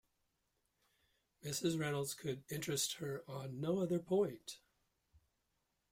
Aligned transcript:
Mrs. 1.43 1.79
Reynolds 1.79 2.15
could 2.15 2.43
interest 2.49 2.93
her 2.93 3.23
on 3.27 3.61
no 3.61 3.77
other 3.77 3.99
point. 3.99 4.57